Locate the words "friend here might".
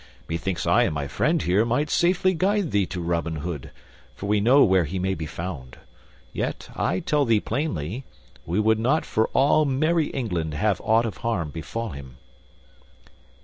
1.07-1.91